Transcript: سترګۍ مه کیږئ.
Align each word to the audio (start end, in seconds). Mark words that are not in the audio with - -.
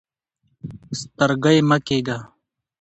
سترګۍ 0.99 1.57
مه 1.69 1.77
کیږئ. 1.87 2.17